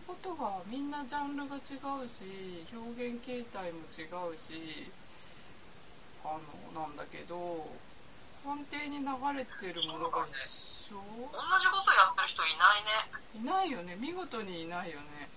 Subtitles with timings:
[0.00, 4.90] ることがみんなジャンルが違うし表現形態も違うし
[6.24, 6.40] あ
[6.72, 7.68] のなんだけど
[8.40, 9.04] 根底に流
[9.36, 10.32] れてるものが一
[10.88, 10.96] 緒？
[10.96, 13.04] 同じことやってる人いないね。
[13.36, 14.00] いないよね。
[14.00, 15.28] 見事にいないよね。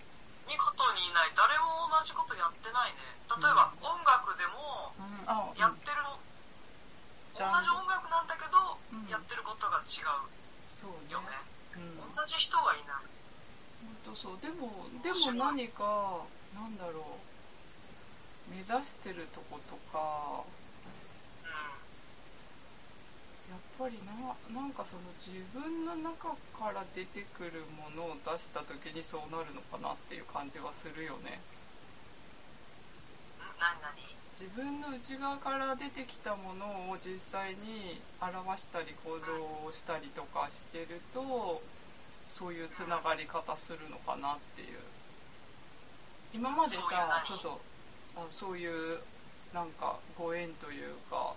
[0.48, 1.36] 見事にいない。
[1.36, 2.98] 誰も同じことやってないね。
[3.28, 4.96] 例えば、音楽でも
[5.60, 6.16] やってるの、
[7.36, 7.68] ジャンル。
[7.68, 9.12] 同じ音楽なんだけど、うん。
[9.12, 10.32] やってることが違う
[10.72, 11.12] そうね。
[11.12, 11.28] よね
[11.76, 12.16] うん。
[12.16, 13.04] 同じ人がいない。
[13.04, 13.04] 本
[14.06, 14.38] 当そう。
[14.42, 18.52] でもでも何かなんだろう。
[18.52, 20.44] 目指してるとことか。
[21.44, 21.64] うん
[23.54, 31.40] やっぱりななんかその自分の中から出てくるものを出した時にそうなるのかなっていう感じはするよね。
[34.34, 41.62] 自分の内側から出てきたものを実際に表したり行動したりとかしてると
[42.34, 44.80] そういうつながり方するのかなっていう。
[46.34, 48.20] 今までさそそううそう。
[48.26, 49.00] あそういう
[49.54, 51.36] なんかご縁というか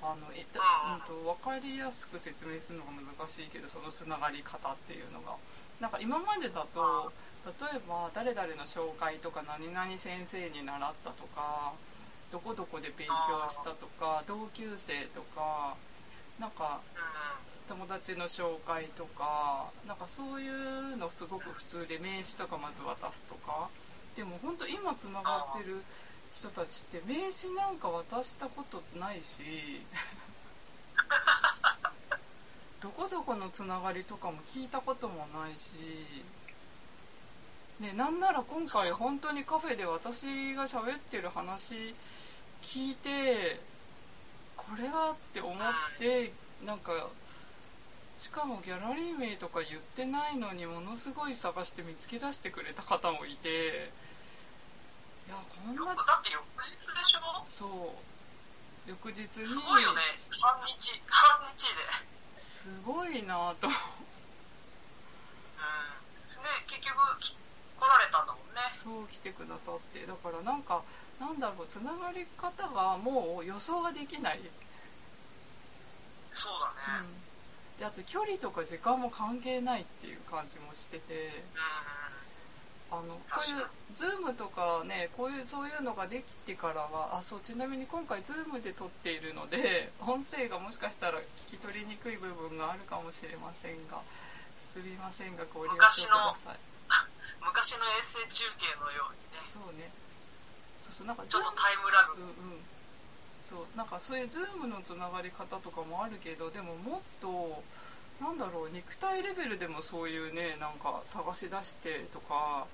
[0.00, 5.36] あのえたうんうんと分かりやすく説明するのが難しいけどそのつながり方っていうのが。
[5.80, 7.12] なんか今までだと
[7.46, 11.72] 例えば誰々の紹介とか何々先生に習ったとか
[12.32, 15.76] どこどこで勉強したとか同級生とか
[16.38, 23.68] なんかうん友達の紹介とかなんかそういうのすごく普通で名刺とかまず渡すとか。
[24.16, 25.82] でも本当今つながってる
[26.34, 29.42] 人たちって名刺なんか渡したことないし
[32.80, 35.76] どこどこのつながりとかも聞いたこともないし、
[37.80, 41.94] ね、なんなら今回本当にカフェで私が喋ってる話
[42.62, 43.60] 聞いて
[44.56, 45.56] これはって思っ
[45.98, 46.32] て
[46.64, 47.08] なんか
[48.28, 53.90] しかもギャラリー名とか言ってないのにものすごい探して見つけ出してくれた方もいて。
[55.26, 57.20] いやこんなだって翌日でしょ？
[57.48, 58.90] そう。
[58.90, 60.02] 翌日にすごいよね。
[60.42, 61.00] 半日。
[61.08, 61.70] 半日で。
[62.38, 63.66] すごいなと。
[63.66, 63.72] うん。
[63.72, 63.78] で
[66.66, 67.38] 結局き来
[67.80, 68.60] られたんだもんね。
[68.76, 70.04] そう来てくださって。
[70.04, 70.82] だからなんか
[71.18, 74.40] なんだろうつながり方がもう予想ができない、
[76.34, 77.08] そうだね。
[77.08, 77.27] うん、
[77.78, 81.14] であと距離とか時間も関係ないっていう感じもしてて。
[81.54, 82.08] うん。
[82.90, 94.00] あのこういう Zoom とかねこういうそういうのができてからはあそうちなみに今回 Zoom で撮っているので 音声がもしかしたら聞き取りにくい部分があるかもしれませんが
[94.72, 96.58] すみませんがご了承ください。
[97.44, 99.50] 昔の衛星中継のようにね。
[99.52, 99.92] そうね。
[100.82, 102.14] そうそうなんかちょっとタイムラグ。
[102.14, 102.77] うんうん
[103.48, 107.62] そうなんかそういうズームのつながり方とかもあるけどでももっと
[108.20, 112.66] なんだろう肉体レベルでもそういうねなんか探し出してとか、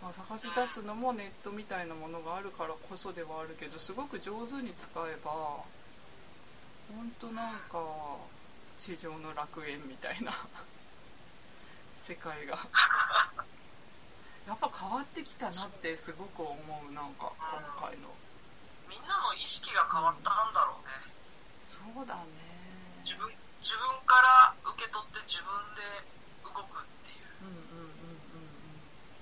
[0.00, 5.30] まあ、探し出すのもネットみたいなものがあるからこそではあるけどすごく上手に使えば
[6.94, 7.82] 本当なんか
[8.78, 10.32] 地上の楽園みたいな
[12.04, 12.68] 世界が。
[14.46, 16.54] やっぱ変わってきたなってすごく思
[16.88, 17.32] うなんか
[17.80, 18.25] 今回の。
[18.88, 20.94] みんなの意識が変わったんだろうね。
[21.62, 22.30] そうだね。
[23.04, 23.28] 自分
[23.60, 25.82] 自分から受け取って自分で
[26.46, 27.26] 動くっていう。
[27.42, 28.50] うんうんうん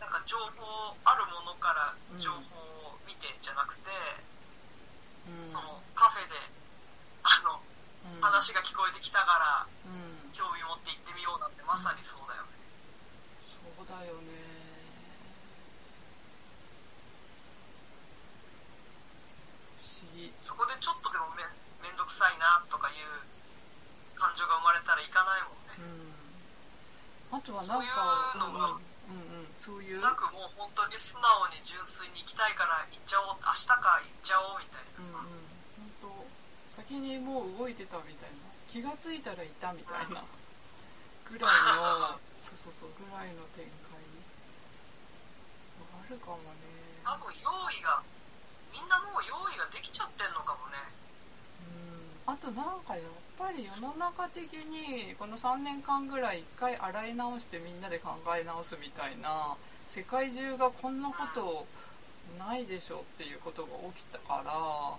[0.01, 2.21] なんか情報あるものからうん。
[2.21, 2.37] 情報
[2.93, 3.89] を見てじゃなくて、
[5.29, 5.51] うんうん。
[5.51, 6.37] そのカフェで
[7.25, 7.61] あの
[8.17, 8.21] うん。
[8.21, 10.33] 話が聞こえてきたからうん。
[10.35, 12.49] 興味持って行ってみようなんてまさにそうだよね、
[13.47, 14.35] そうだよね
[19.79, 21.41] 不思議そこでちょっとでもめ
[21.81, 23.25] めんどくさいなとかいう
[24.13, 25.81] 感情が生まれたらいかないもんね、
[27.33, 27.41] うん。
[27.41, 30.05] あとはなんかそういうのがうんうんうんそういう。
[30.05, 35.33] なくもう本当に素直に純粋に行きたいから行っちゃおう明日か行っちゃおうみたいうんなうん。
[35.33, 35.33] さ、
[36.05, 36.29] 本
[36.77, 38.45] 当先にもう動いてたみたいな。
[38.69, 40.21] 気がついたらいたみたいな。
[41.25, 43.97] ぐらいのそうそうそうぐらいの展開。
[46.05, 47.01] あるかもね。
[47.01, 48.05] 多分用意が
[48.73, 50.81] みんなもう用意ができちゃってんのかもね
[52.27, 53.05] うんあとなんかやっ
[53.37, 61.67] ぱり世の中的にこの3年間ぐらい一回洗い直してみんなで考え直すみたいな世界中がこんなこと
[62.39, 64.97] ないでしょっていうことが起きたから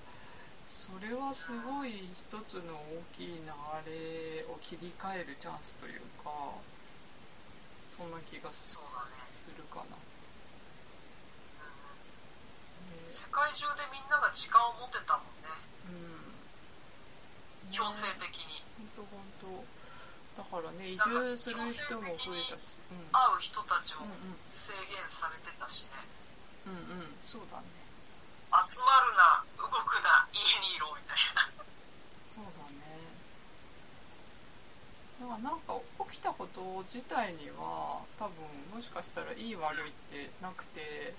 [0.70, 3.42] それはすごい一つの大きい流
[3.90, 6.30] れを切り替えるチャンスというか
[7.90, 9.96] そんな気がするかな。
[12.92, 15.50] ね世界中でみんなが時間を持てたもんね。
[17.70, 17.72] うん。
[17.72, 18.62] 強制的に、
[18.98, 19.06] 本
[19.42, 19.76] 当本当。
[20.36, 24.04] だからね移住する人も増えたし、うん、会う人たちも
[24.44, 26.04] 制限されてたしね、
[26.68, 27.16] うんうん。
[27.24, 27.64] そうだね。
[28.52, 31.48] 集まるな動くな家にいろみたいな。
[32.28, 32.84] そうだね。
[35.22, 35.80] だからなんか
[36.12, 38.44] 起きたこと自体には多分
[38.76, 41.16] もしかしたらいい悪いってなくて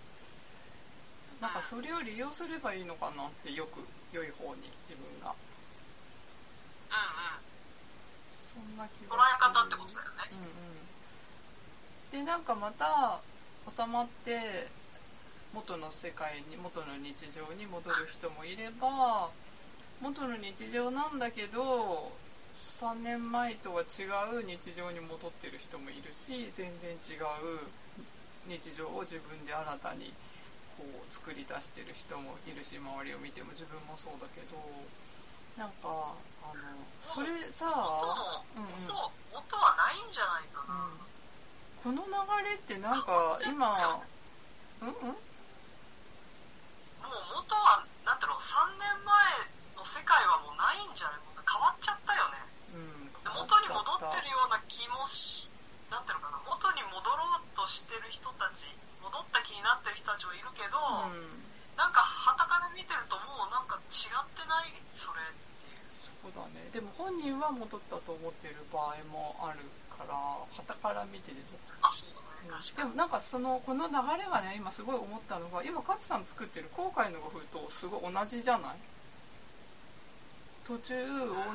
[1.41, 3.81] なんかそれを利用すればいいのかなってよく
[4.13, 5.35] 良い方に自分が。
[6.89, 7.47] うんうん。
[8.41, 10.31] そんな気捉がえ方ってことだよね。
[10.33, 12.25] うんうん。
[12.25, 13.21] でなんかまた
[13.69, 14.69] 収まって
[15.53, 19.31] 元の世界に元の日常に戻る人もいれば
[20.01, 22.13] 元の日常なんだけど
[22.53, 27.69] 3年前とは違う日常に戻ってる人もいるし全然違う
[28.49, 30.13] 日常を自分で新たに
[30.77, 34.57] こう作り出してる人もいるし周りを見ても自分もそうだけど
[35.57, 36.13] なんか
[36.45, 39.17] あのそれさ元のうんうん。
[39.67, 40.87] はないんじゃないかな、
[41.91, 42.05] うん。
[42.05, 44.03] この流れってなんか今
[44.81, 44.95] うんうん。
[44.95, 45.19] もう
[47.43, 52.39] 元はなんていうの3年前の世界はもうないんじゃないもう変わっちゃったよね。
[52.75, 53.11] うん。
[53.11, 55.49] で元に戻ってるような気もし
[55.91, 56.39] なんていうのかな
[57.67, 58.63] ろうとしてる人たち
[59.03, 61.43] 戻った気になってる人たちもいるけど、うん。
[61.75, 65.83] なんか傍から見てるともうなんか違ってないそれっていう。
[65.99, 66.71] そうだね。
[66.71, 70.15] でも本人は戻ったと思ってる場合もあるから
[70.55, 71.53] 傍から見てるじ
[71.83, 72.55] あそうだね。
[72.55, 72.95] ゃん、確かに。
[72.95, 78.79] でもなんかそのこの流れがね今すごい思ったのが今勝さん作ってる後悔の画風とすごい同じじゃない？
[80.67, 80.95] 途中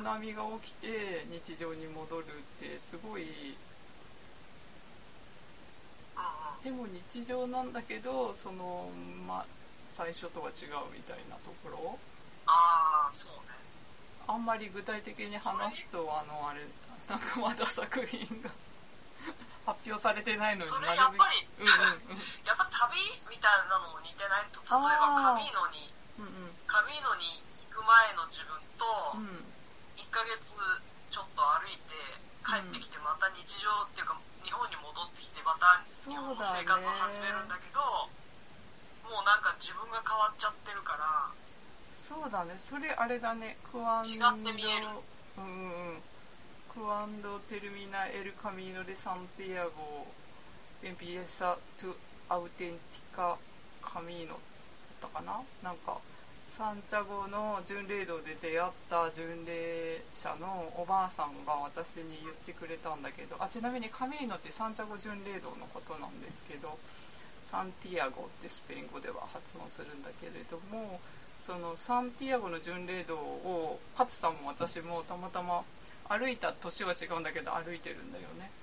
[0.00, 2.28] 波が起きて日常に戻るっ
[2.60, 3.56] てすごい
[6.64, 8.88] でも日常なんだけどその
[9.26, 9.44] ま
[9.90, 11.98] 最初とは違うみたいなところ？
[12.46, 13.54] ああそうね。
[14.26, 16.60] あんまり具体的に話すとあのあれ
[17.08, 18.50] なんかまだ作品が
[19.66, 22.98] 発表されてないのにそれやっぱりうんうんやっぱ旅
[23.28, 24.78] みたいなのも似てないと例えば
[25.18, 26.56] カミーノにうんうん。
[26.66, 29.20] カミーノに行く前の自分とうん。
[29.20, 29.52] うん
[29.96, 30.56] 1ヶ月
[31.10, 31.92] ちょっと歩いて
[32.44, 34.31] 帰ってきてまた日常っていうか日本に
[35.02, 37.82] 戻ってきてまた日本の生活を始めるんだけど
[39.10, 41.34] もうなんか自分が変わっちゃってるから
[41.90, 42.54] そうだね。
[42.58, 43.56] それあれだね。
[43.70, 44.10] Cuando。
[44.10, 44.86] 違って見える。
[45.38, 45.50] うんうん。
[45.94, 46.02] うん
[46.74, 53.38] Cuando termina el Camino de Santiago。Empieza tu auténtica
[53.82, 54.34] camino
[55.00, 55.40] だったかな？
[55.62, 55.98] なんか
[56.52, 66.76] サンチャゴの巡礼道で出会った巡礼者のおばあさんが私に言ってくれたんだけどあちなみにカミーノってサンチャゴ巡礼道のことなんですけど
[67.46, 71.00] サンティアゴってスペイン語では発音するんだけれども
[71.40, 75.64] そのサンティアゴの巡礼道を勝さんも私もたまたま
[76.10, 78.50] 歩いた年は違うんだけど歩いてるんだよね。
[78.52, 78.62] うん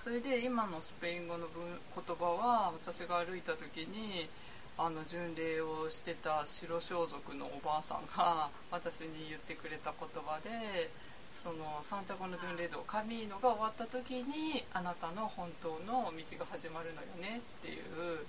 [0.00, 1.60] それで今のスペイン語の文
[1.94, 4.30] 言葉は私が歩いた時に
[4.80, 10.88] あの巡礼をしてた白装束のおばあさんが私に言ってくれた言葉で
[11.44, 18.24] そのサンチャゴの巡礼道カミーノが終わった時にあなたの本当の道が始まるのよねっていう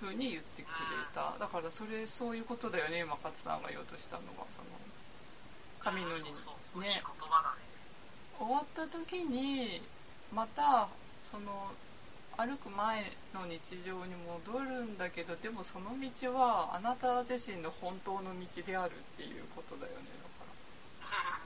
[0.00, 0.72] 風に言ってくれ
[1.12, 1.36] た。
[1.40, 4.68] だからそれそういうことだよね今勝さんが言おうとしたのがその
[5.80, 6.22] カミーノに
[6.86, 7.02] ね。
[8.38, 9.82] 終わった時に
[10.30, 10.88] また
[11.20, 11.74] その
[12.38, 13.02] 歩く前
[13.34, 20.06] の日常に戻るんだけどでもその道はあなた自身の本当の道であるっていうことだよね。
[21.00, 21.40] だから。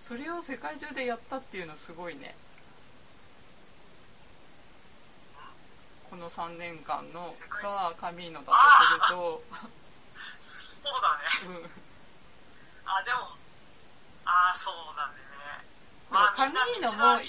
[0.00, 2.34] それを世界中でやったっていうのすごいね。
[6.08, 7.30] この3年間の
[7.62, 8.52] がカミーノだと
[8.86, 9.42] すると。
[10.40, 10.92] そう
[11.44, 11.60] だね。
[11.60, 11.70] うん。
[12.86, 13.36] あでも
[14.24, 15.27] ああそうだね
[16.18, 17.22] まあまカミーノも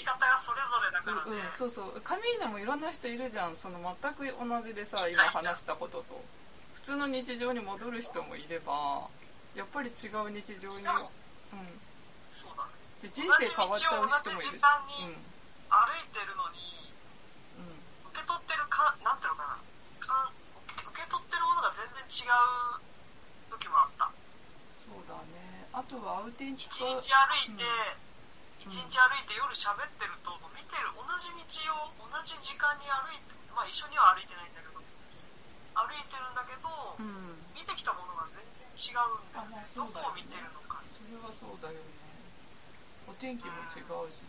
[1.26, 2.00] うんうん、そうそう。
[2.02, 3.54] カミーナもいろんな人いるじゃん。
[3.54, 6.20] その全く同じでさ今話したことと。
[6.74, 9.06] 普通の日常に戻る人もいれば
[9.54, 11.78] やっぱり違う日常に、うん、
[12.30, 12.70] そうだね。
[13.02, 14.58] で人生変わっちゃう人もいるし。
[14.58, 15.14] 同じ時間に
[15.70, 16.90] 歩いてるのに
[17.58, 17.70] うん。
[17.70, 20.02] うん、受け取ってるかなんていうのかな。
[20.02, 20.32] か
[20.90, 24.10] 受け取ってるものが全然違う時もあった。
[24.74, 25.68] そうだね。
[25.72, 28.09] あとはアウテンテ一ィ日カ歩いてうん
[28.60, 34.80] 一、日歩いて夜喋ってると見てる同じ道を同じ時間に歩いてまあ一緒には歩いてないんだけど
[35.74, 37.40] 歩いてるんだけど、うん。
[37.56, 39.64] 見てきたものが全然違うんだよね。
[39.64, 39.72] ね。
[39.72, 40.82] どこを見てるのか。
[40.92, 41.80] それはそうだよね。
[43.08, 44.20] お天気も違うし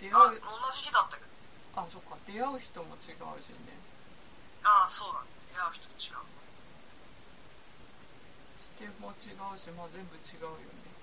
[0.00, 1.30] 出あ会う同じ日だったけど。
[1.76, 2.18] あそっか。
[2.26, 3.78] 出会う人も違うしね。
[4.64, 5.30] ああそうだね。
[5.52, 6.24] 出会う人違う。
[8.58, 10.93] 視点も違うしまあ全部違うよね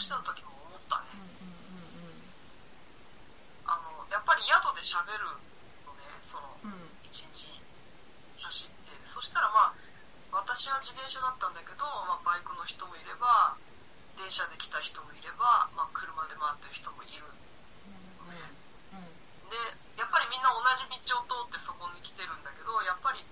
[0.00, 1.30] してた時も思ったね、うん
[3.70, 5.22] あのやっぱり宿で喋る
[5.86, 6.50] のねその
[7.06, 7.54] 一日
[8.42, 8.90] 走って。
[9.06, 9.74] そしたらまあ
[10.32, 13.54] 私は自転車だったんだけど、まあ、バイクの人もいれば
[14.18, 19.06] 電車で来た人もいれば、まあ、車で回ってる人もいるうん
[19.50, 19.54] で
[19.98, 23.22] やっぱりみんな同じ道を通ってそこに来てるんだけどやっぱり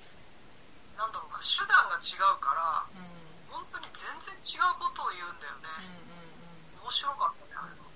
[0.99, 3.07] なんだろうな手段が違うからうん
[3.55, 5.67] 本当に全然違うことを言うんだよね、
[6.79, 7.87] 面白かったねあれは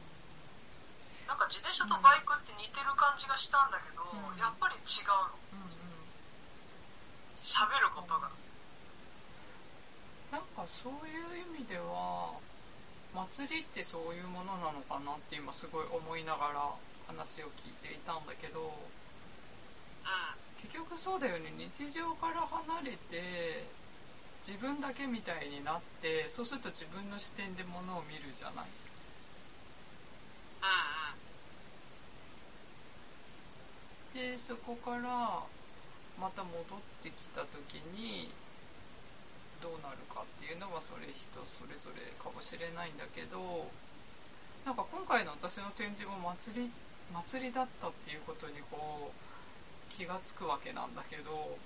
[1.28, 5.92] なんか自転車とバイクって似てる感じがしたんだけど、うんやっぱり違うのうんうん
[7.42, 8.30] 喋ることが
[10.30, 12.32] なんかそういう意味では
[13.32, 18.64] 祭りってそういうものなのかなって今すごい思いながら話を聞いていたんだけどう
[20.04, 21.50] ん結局そうだよね。
[21.56, 23.72] 日常から離れて
[24.46, 28.70] 自分だけみたいになってそうすると自分の視点でものを見るじゃない。
[30.62, 31.32] うん
[34.12, 35.48] でそこから
[36.16, 38.34] また戻ってきた時に
[39.62, 43.70] どうなるかっていうのはそれ人それぞれかもしれないんだけど
[44.66, 46.70] なんか今回の私の展示も祭り
[47.14, 51.58] 祭りだったっていうことにこう気がつくわけなんだけど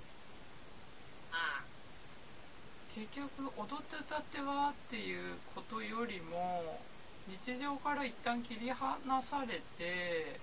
[2.95, 6.81] 結局踊って歌ってはっていうことよりも
[7.29, 10.41] 日常から一旦切り離されて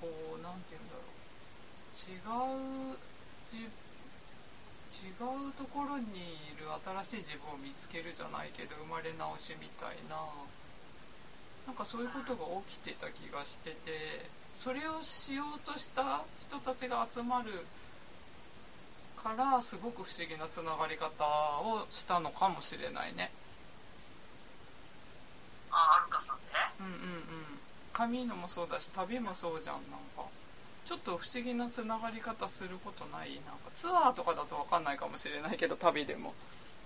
[0.00, 1.10] こうなんて言うんだろう。
[1.90, 2.98] 違う
[3.50, 6.66] じ違うところにいる
[7.04, 10.16] 新しい自分を見つけるじゃないけど生まれ直しみたいな
[11.66, 17.66] なんかそういうことが起きてた気がしててそれをしようとした人たちが集まる
[19.22, 21.24] からすごく不思議なつながり方
[21.60, 23.30] をしたのかもしれないね。
[25.70, 26.42] あアルカさんね
[26.80, 27.60] うんうんうん。
[27.92, 30.29] 髪のもそうだし旅もそうじゃんなんか。
[30.90, 33.38] ちょっと不思議なつながり方することない？
[33.46, 36.34] なんかツアーとかだと分かんないかもしれないけど旅でも。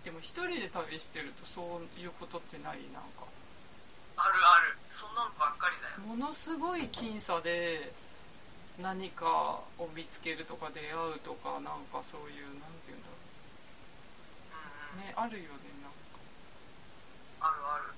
[0.05, 2.85] でも一人で旅してるとそういうことってない？
[2.93, 3.25] なんか。
[4.21, 4.77] あるある。
[4.93, 6.05] そんなのばっかりだよ。
[6.07, 7.95] ものすごい僅差で
[8.77, 13.17] 何かを見つけるとか出会うとかなんかそういうなんて言うんだろ
[14.93, 15.01] う。
[15.01, 16.21] んうん、うねあるよねなんか
[17.41, 17.97] あるある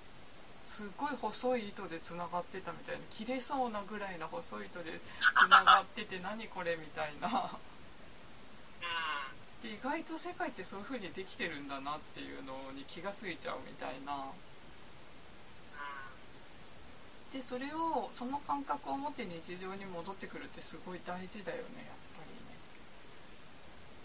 [0.77, 5.01] すごい細い糸でつながってたみたいな切れそうなぐらいな細い糸で
[5.33, 7.57] つながってて何これみたいな。
[9.65, 9.71] うん。
[9.71, 14.17] で意外と世界ってそういう風にできてるんだなっていうのに気がついちゃうみたいな。
[14.21, 14.37] うん。
[17.33, 22.61] でそれをその感覚を持って日常に戻ってくるってすごい大事だよねやっぱりね。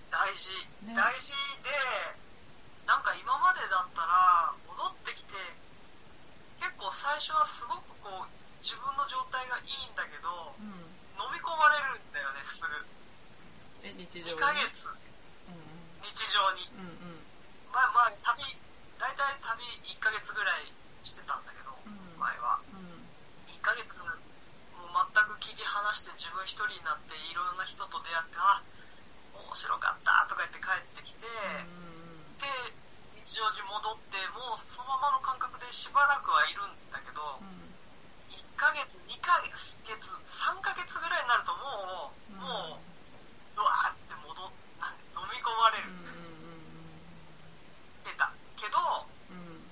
[0.08, 0.56] 大事、
[0.88, 0.96] ね。
[0.96, 1.36] 大事
[1.68, 2.16] で
[2.88, 5.36] なんか今までだったら戻ってきて
[6.62, 8.30] 結構最初はすごくこう
[8.66, 10.90] 自分の状態がいいんだけどうん。
[11.22, 12.74] 飲み込まれるんだよねすぐ。
[13.86, 14.90] え日常に？2ヶ月。
[14.90, 14.98] う
[16.02, 16.66] 日常に。
[16.74, 17.22] んうんうん。
[17.70, 18.42] まあまあ旅
[18.98, 20.74] 大体旅1ヶ月ぐらい
[21.06, 21.94] してたんだけどうん。
[21.94, 22.58] うん前は。
[22.74, 23.06] うん。
[23.54, 24.18] 1ヶ月もう
[25.14, 28.66] 全く切り離して自分一人になっていろんな人と出会ってあ
[29.38, 32.50] 面白かったとか言って帰ってきて、で
[33.24, 36.91] 日常に戻ってもうそのままの感覚でしばらくはいるんだけ
[37.22, 37.70] どうん
[38.34, 42.82] 1ヶ月2ヶ月3ヶ月ぐらいになるともう、もう
[43.54, 44.50] ドワーって戻っ
[45.14, 45.94] 飲み込まれるっ
[48.10, 49.70] てたけどうんうん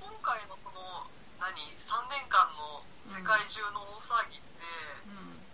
[0.00, 1.04] 今回のその
[1.36, 4.64] 何3年間の世界中の大騒ぎって、
[5.08, 5.44] うん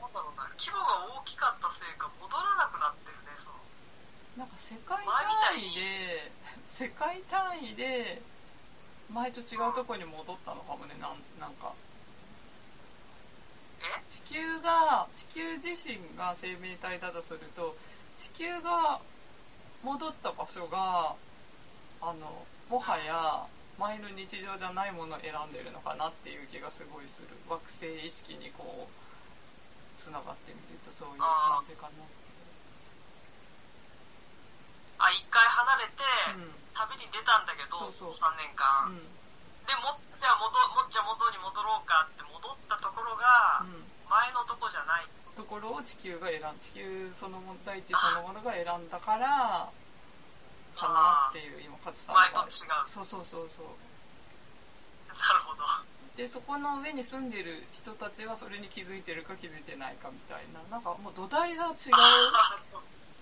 [0.00, 3.56] なんだろうな規模が大きかったせいか戻らなくなってるねその
[4.36, 6.30] なんか世界単位で
[6.68, 8.20] 世界単位で
[9.14, 10.94] 前と違うところに戻ったのかもね。
[11.00, 11.72] なんなんか。
[13.80, 14.02] え？
[14.08, 17.76] 地球が地球自身が生命体だとすると
[18.16, 19.00] 地球が
[19.84, 21.14] 戻った場所が
[22.02, 23.46] あのもはや
[23.78, 27.28] 前の日常じゃないものを選んでるのかなっていう気がすごいする。
[27.48, 32.04] 惑星意識にこうつながってみるとそういう感じかな
[35.04, 36.54] あ一回離れて、うん。
[36.74, 38.16] 旅に出たんだけどそうそう。
[38.16, 39.04] 3年間、うん。
[39.68, 43.84] でもじゃあ元もじゃあ元に戻ろうかって戻ったところがうん。
[44.08, 45.06] 前のとこじゃない。
[45.34, 49.68] ところを地球が選ん地球そのもの大地そのものが選んだから
[50.76, 52.86] かなっていう今勝さんが前と違う。
[52.86, 53.66] そうそうそうそう。
[55.10, 55.62] なるほど。
[56.16, 60.62] でそこの上に住んでる人たちはそれに気づいてるか気づいてないかみたいな。
[60.70, 61.74] なんかもう土台が違う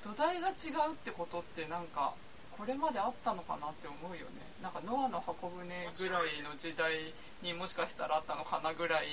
[0.02, 0.52] 土台が違
[0.90, 2.14] うってことってなんか
[2.58, 4.42] これまであったのかなって思うよね。
[4.62, 9.06] なんかノアの箱舟ぐらいの時代にもしかしたらあったのかなぐらい。
[9.06, 9.08] っ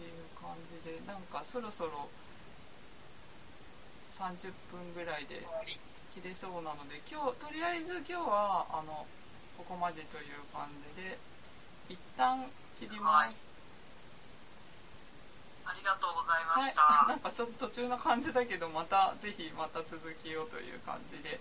[0.00, 2.08] ていう感じでなんかそろそろ
[4.14, 5.42] 30分ぐらいで
[6.14, 9.06] 切れそうなので今日とりあえず今日はあの
[9.58, 11.18] ここまでという感じで
[11.88, 12.46] 一旦
[12.78, 13.47] 切ります、
[15.78, 16.82] りがとうございました。
[16.82, 21.40] はい、 なんかちょっと途中な感じだけどまたぜひまた続きをという感じで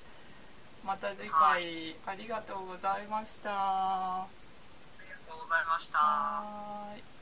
[0.84, 3.52] また次回ありがとうございました。
[3.52, 4.28] あ
[5.02, 7.17] りがとうございました。